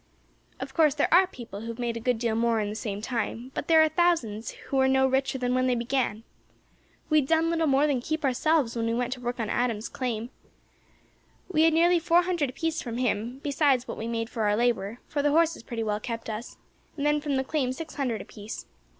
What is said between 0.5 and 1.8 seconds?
Of course, there are people who have